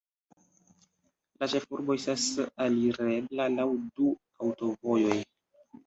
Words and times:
La 1.43 1.49
ĉefurbo 1.53 1.99
estas 1.99 2.25
alirebla 2.67 3.49
laŭ 3.61 3.71
du 3.81 4.13
aŭtovojoj. 4.49 5.25